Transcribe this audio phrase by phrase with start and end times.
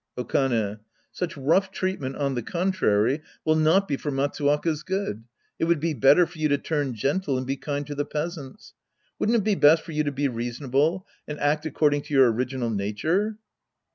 [0.17, 0.79] Okane.
[1.11, 5.25] Such rough treatment on the contrary will not be for Matsuwaka's good.
[5.59, 8.35] It would be better for you to turn gentle and be kind to the peas
[8.35, 8.73] ants.
[9.19, 12.71] Wouldn't it be best for you to be reasonable and act according to your original
[12.71, 13.37] nature.